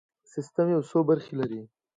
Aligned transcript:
سیستم 0.33 0.67
یو 0.75 0.81
څو 0.89 0.97
برخې 1.09 1.33
لري. 1.39 1.61